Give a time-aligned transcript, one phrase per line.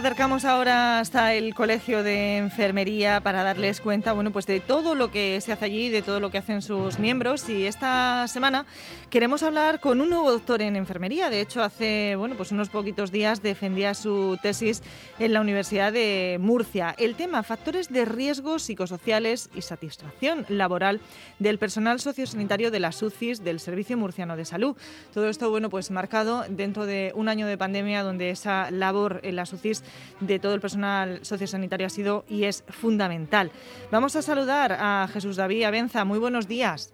[0.00, 5.10] acercamos ahora hasta el Colegio de Enfermería para darles cuenta, bueno, pues de todo lo
[5.10, 7.46] que se hace allí, de todo lo que hacen sus miembros.
[7.50, 8.64] Y esta semana
[9.10, 11.28] queremos hablar con un nuevo doctor en enfermería.
[11.28, 14.82] De hecho, hace, bueno, pues unos poquitos días defendía su tesis
[15.18, 16.94] en la Universidad de Murcia.
[16.96, 21.02] El tema, factores de riesgo psicosociales y satisfacción laboral
[21.38, 24.78] del personal sociosanitario de las UCIs del Servicio Murciano de Salud.
[25.12, 29.36] Todo esto, bueno, pues marcado dentro de un año de pandemia donde esa labor en
[29.36, 29.84] las UCIs
[30.20, 33.50] de todo el personal sociosanitario ha sido y es fundamental.
[33.90, 36.04] Vamos a saludar a Jesús David Abenza.
[36.04, 36.92] Muy buenos días.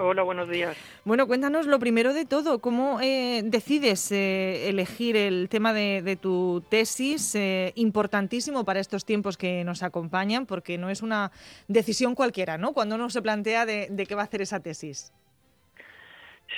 [0.00, 0.76] Hola, buenos días.
[1.04, 6.62] Bueno, cuéntanos lo primero de todo, ¿cómo eh, decides eh, elegir el tema de, tu
[6.68, 7.34] tesis?
[7.34, 11.32] Eh, importantísimo para estos tiempos que nos acompañan, porque no es una
[11.66, 12.74] decisión cualquiera, ¿no?
[12.74, 15.12] Cuando uno se plantea de qué va a hacer esa tesis.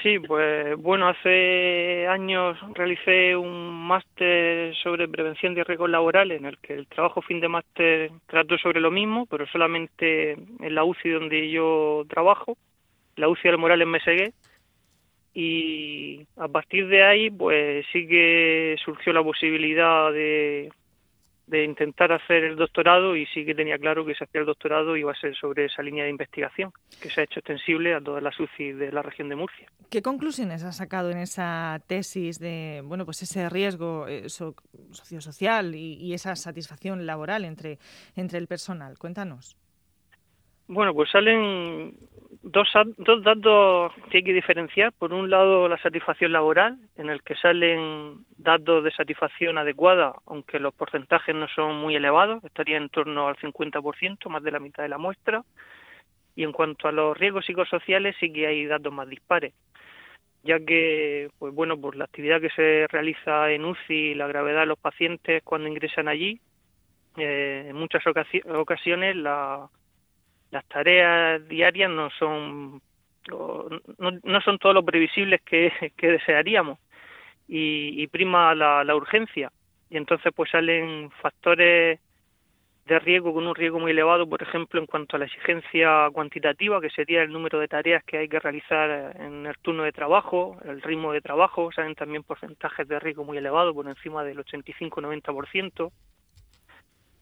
[0.03, 6.59] Sí, pues bueno, hace años realicé un máster sobre prevención de riesgos laborales en el
[6.59, 11.11] que el trabajo fin de máster trató sobre lo mismo, pero solamente en la UCI
[11.11, 12.57] donde yo trabajo,
[13.17, 14.33] la UCI del Morales Mesegué,
[15.35, 20.73] y a partir de ahí pues sí que surgió la posibilidad de
[21.51, 24.97] de intentar hacer el doctorado y sí que tenía claro que si hacía el doctorado
[24.97, 28.23] iba a ser sobre esa línea de investigación que se ha hecho extensible a todas
[28.23, 29.67] las UCI de la región de Murcia.
[29.91, 35.95] ¿Qué conclusiones has sacado en esa tesis de bueno pues ese riesgo eh, sociosocial y,
[35.95, 37.79] y esa satisfacción laboral entre,
[38.15, 38.97] entre el personal?
[38.99, 39.57] Cuéntanos.
[40.73, 41.97] Bueno, pues salen
[42.43, 44.93] dos, dos datos que hay que diferenciar.
[44.93, 50.59] Por un lado, la satisfacción laboral, en el que salen datos de satisfacción adecuada, aunque
[50.59, 54.83] los porcentajes no son muy elevados, estaría en torno al 50%, más de la mitad
[54.83, 55.45] de la muestra.
[56.35, 59.53] Y en cuanto a los riesgos psicosociales, sí que hay datos más dispares,
[60.43, 64.67] ya que, pues bueno, por la actividad que se realiza en UCI, la gravedad de
[64.67, 66.41] los pacientes cuando ingresan allí,
[67.17, 69.69] eh, en muchas ocasiones la
[70.51, 72.81] las tareas diarias no son
[73.29, 76.79] no, son todo lo previsibles que, desearíamos
[77.53, 79.51] y, prima la, la, urgencia.
[79.91, 81.99] Y entonces pues salen factores
[82.87, 86.81] de riesgo con un riesgo muy elevado, por ejemplo, en cuanto a la exigencia cuantitativa,
[86.81, 90.59] que sería el número de tareas que hay que realizar en el turno de trabajo,
[90.65, 95.91] el ritmo de trabajo, salen también porcentajes de riesgo muy elevados, por encima del 85-90%,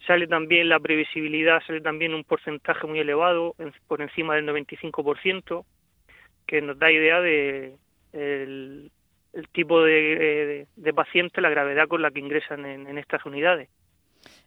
[0.06, 3.54] sale también la previsibilidad, sale también un porcentaje muy elevado,
[3.86, 5.64] por encima del 95%,
[6.46, 7.76] que nos da idea de
[8.12, 8.90] el,
[9.52, 13.68] tipo de, de, paciente, la gravedad con la que ingresan en estas unidades.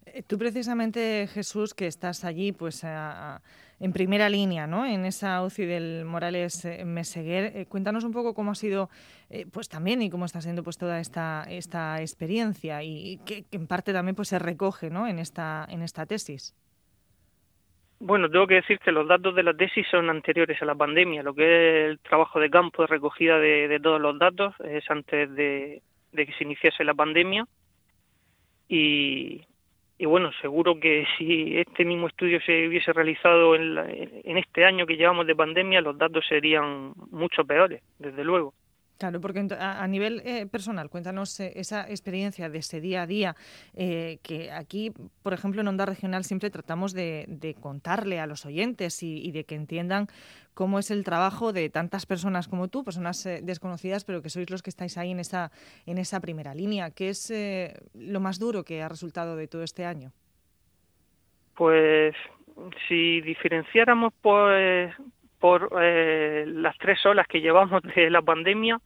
[0.06, 4.86] Eh, tú precisamente, Jesús, que estás allí pues en primera línea, ¿no?
[4.86, 8.90] En esa UCI del Morales eh, Meseguer, eh, cuéntanos un poco cómo ha sido
[9.54, 13.94] pues también y cómo está siendo pues toda esta, esta experiencia y, que, en parte
[13.94, 15.08] también pues se recoge, ¿no?
[15.08, 16.54] En esta, en esta tesis.
[18.04, 21.22] Bueno, tengo que decir que los datos de la tesis son anteriores a la pandemia.
[21.22, 25.32] Lo que es el trabajo de campo de recogida de, todos los datos es antes
[25.36, 27.46] de, de que se iniciase la pandemia.
[28.68, 29.44] Y,
[30.00, 34.88] y bueno, seguro que si este mismo estudio se hubiese realizado en, en, este año
[34.88, 38.56] que llevamos de pandemia, los datos serían mucho peores, desde luego.
[39.02, 43.36] Claro, porque a, nivel eh, personal, cuéntanos eh, esa experiencia de ese día a día,
[43.74, 49.02] eh, que aquí, por ejemplo, en Onda Regional siempre tratamos de, contarle a los oyentes
[49.02, 50.06] y, de que entiendan
[50.54, 54.62] cómo es el trabajo de tantas personas como tú, personas desconocidas, pero que sois los
[54.62, 55.50] que estáis ahí en esa,
[55.88, 56.92] en esa primera línea.
[56.92, 57.34] ¿Qué es
[57.96, 60.12] lo más duro que ha resultado de todo este año?
[61.56, 62.14] Pues
[62.88, 64.94] si diferenciáramos pues
[65.42, 68.80] por eh, las tres olas que llevamos de la pandemia,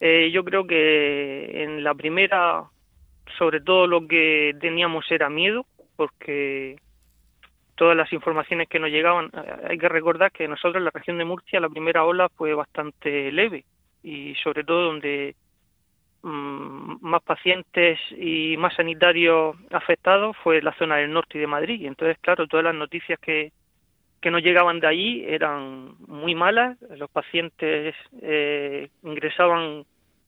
[0.00, 2.64] eh, yo creo que en la primera,
[3.38, 5.64] sobre todo lo que teníamos era miedo,
[5.94, 6.76] porque
[7.76, 11.16] todas las informaciones que nos llegaban, eh, hay que recordar que nosotros en la región
[11.16, 13.64] de Murcia la primera ola fue bastante leve
[14.02, 15.36] y sobre todo donde
[16.22, 21.86] mm, más pacientes y más sanitarios afectados fue la zona del norte y de Madrid.
[21.86, 23.52] Entonces, claro, todas las noticias que,
[24.22, 29.84] que no llegaban de allí eran muy malas, los pacientes eh, ingresaban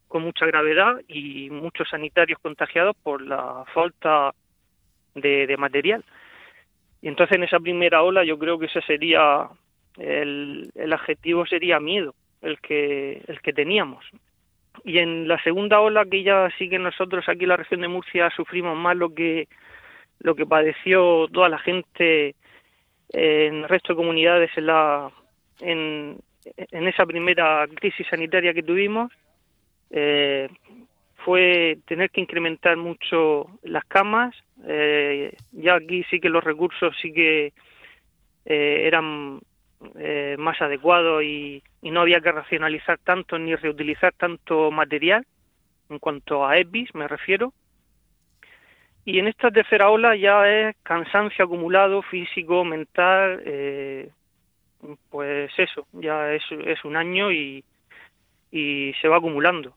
[0.08, 4.34] con mucha gravedad y muchos sanitarios contagiados por la falta
[5.14, 6.04] de, material.
[7.02, 9.48] Y entonces en esa primera ola yo creo que ese sería
[9.96, 14.04] el, el adjetivo sería miedo el que el que teníamos.
[14.84, 17.88] Y en la segunda ola que ya sí que nosotros aquí en la región de
[17.88, 19.46] Murcia sufrimos más lo que
[20.18, 22.34] lo que padeció toda la gente
[23.14, 25.10] en el resto de comunidades en, la,
[25.60, 26.18] en,
[26.70, 29.12] esa primera crisis sanitaria que tuvimos,
[29.90, 30.48] eh,
[31.24, 34.34] fue tener que incrementar mucho las camas.
[34.66, 37.52] Eh, ya aquí sí que los recursos sí que
[38.44, 39.40] eh, eran
[39.98, 45.24] eh, más adecuados y, no había que racionalizar tanto ni reutilizar tanto material
[45.90, 47.52] en cuanto a EBIS me refiero.
[49.04, 53.42] Y en esta tercera ola ya es cansancio acumulado físico, mental,
[55.10, 57.64] pues eso, ya es, es un año y,
[58.50, 59.74] y se va acumulando.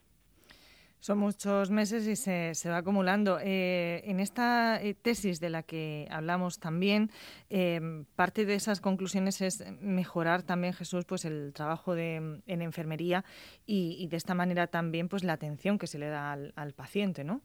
[1.00, 3.40] Son muchos meses y se, se va acumulando.
[3.40, 7.12] Eh, en esta eh, tesis de la que hablamos también,
[7.50, 7.80] eh,
[8.16, 13.24] parte de esas conclusiones es mejorar también, Jesús, pues el trabajo de, en enfermería
[13.66, 17.42] y, de esta manera también pues la atención que se le da al, paciente, ¿no?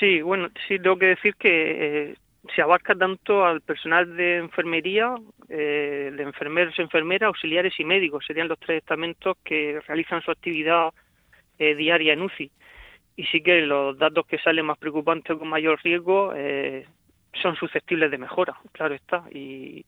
[0.00, 2.16] Sí, bueno, sí tengo que decir que
[2.54, 5.14] se abarca tanto al personal de enfermería,
[5.48, 8.24] de enfermeros, enfermeras, auxiliares y médicos.
[8.26, 10.90] Serían los tres estamentos que realizan su actividad
[11.58, 12.50] eh, diaria en UCI.
[13.16, 16.86] Y sí que los datos que salen más preocupantes con mayor riesgo eh,
[17.40, 19.24] son susceptibles de mejora, claro está.
[19.30, 19.86] Y,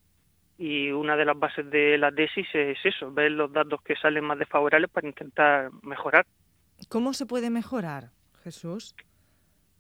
[0.59, 4.25] y una de las bases de la tesis es eso, ver los datos que salen
[4.25, 6.25] más desfavorables para intentar mejorar.
[6.89, 8.11] ¿Cómo se puede mejorar,
[8.45, 8.95] Jesús?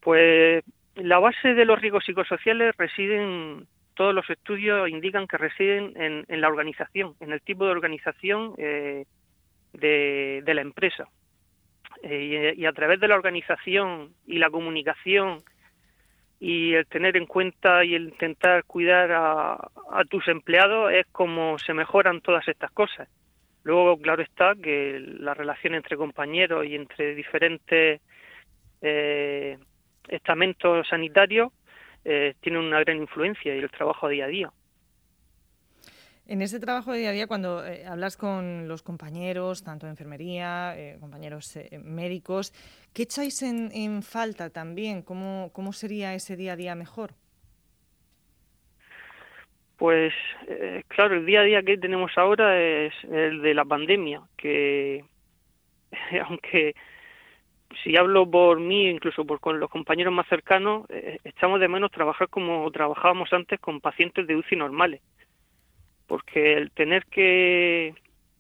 [0.06, 0.62] Pues
[0.94, 6.46] la base de los riesgos psicosociales residen, todos los estudios indican que residen en, la
[6.46, 9.04] organización, en el tipo de organización eh,
[9.72, 11.08] de, la empresa.
[12.04, 15.42] Eh, y, a través de la organización y la comunicación
[16.38, 19.58] y el tener en cuenta y el intentar cuidar a,
[20.08, 23.08] tus empleados es como se mejoran todas estas cosas.
[23.64, 28.00] Luego, claro está que la relación entre compañeros y entre diferentes
[28.82, 29.58] eh,
[30.08, 31.52] estamentos sanitarios
[32.04, 34.52] eh, tiene una gran influencia y el trabajo día a día.
[36.28, 39.90] En ese trabajo de día a día, cuando eh, hablas con los compañeros, tanto de
[39.90, 42.52] enfermería, eh, compañeros eh, médicos,
[42.92, 45.02] ¿qué echáis en, falta también?
[45.02, 47.12] ¿Cómo, ¿Cómo, sería ese día a día mejor?
[49.76, 50.12] Pues
[50.88, 55.04] claro, el día a día que tenemos ahora es el de la pandemia, que
[56.26, 56.74] aunque
[57.82, 60.86] si hablo por mí, incluso por con los compañeros más cercanos,
[61.24, 65.00] echamos de menos trabajar como trabajábamos antes con pacientes de UCI normales.
[66.06, 67.94] Porque el tener que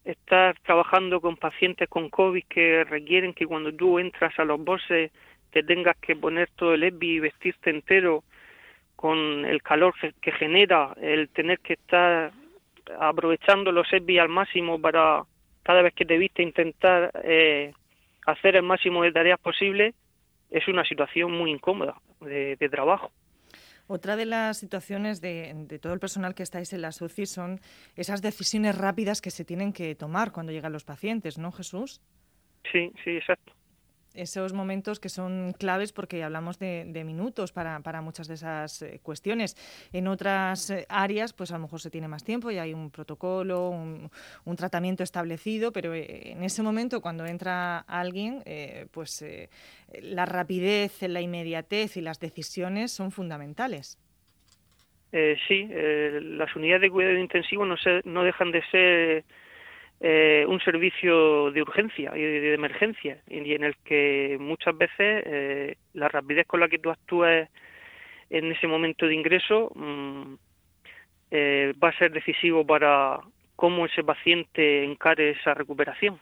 [0.04, 5.10] estar trabajando con pacientes con COVID que requieren que cuando tú entras a los bosses
[5.50, 8.22] te tengas que poner todo el EPI y vestirte entero
[8.94, 12.32] con el calor que genera el tener que estar
[13.00, 15.24] aprovechando los EPI al máximo para
[15.62, 17.72] cada vez que te viste intentar eh,
[18.26, 19.94] hacer el máximo de tareas posible
[20.50, 23.12] es una situación muy incómoda de trabajo.
[23.88, 27.60] Otra de las situaciones de, todo el personal que estáis en la SUCI son
[27.94, 32.00] esas decisiones rápidas que se tienen que tomar cuando llegan los pacientes, ¿no, Jesús?
[32.72, 33.55] Sí, sí, exacto
[34.16, 39.56] esos momentos que son claves porque hablamos de, minutos para, muchas de esas eh, cuestiones.
[39.92, 42.90] En otras eh, áreas, pues a lo mejor se tiene más tiempo y hay un
[42.90, 44.10] protocolo, un,
[44.56, 48.42] tratamiento establecido, pero eh, en ese momento, cuando entra alguien,
[48.90, 49.24] pues
[50.00, 53.98] la rapidez, la inmediatez y las decisiones son fundamentales.
[55.12, 59.24] sí, las unidades de cuidado intensivo no, se, no dejan de ser
[60.00, 65.76] eh, un servicio de urgencia y de, emergencia y en el que muchas veces eh,
[65.94, 67.48] la rapidez con la que tú actúas
[68.28, 70.34] en ese momento de ingreso mm,
[71.30, 73.20] eh, va a ser decisivo para
[73.56, 76.20] cómo ese paciente encare esa recuperación.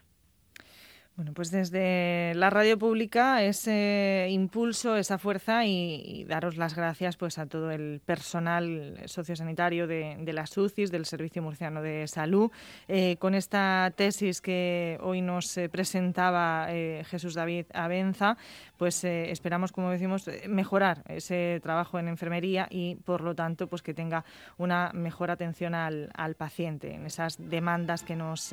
[1.17, 7.39] Bueno, pues desde la radio pública ese impulso, esa fuerza y, daros las gracias pues
[7.39, 12.51] a todo el personal sociosanitario de, de las UCIs, del Servicio Murciano de Salud,
[12.89, 18.37] eh, con esta tesis que hoy nos eh, presentaba eh, Jesús David Abenza,
[18.77, 23.95] pues esperamos, como decimos, mejorar ese trabajo en enfermería y, por lo tanto, pues que
[23.95, 24.25] tenga
[24.59, 28.53] una mejor atención al, al paciente en esas demandas que nos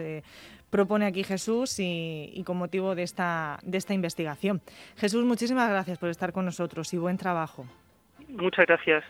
[0.71, 4.59] propone aquí Jesús y, con motivo de esta, de esta investigación.
[4.97, 7.65] Jesús, muchísimas gracias por estar con nosotros y buen trabajo.
[8.27, 9.05] Muchas gracias.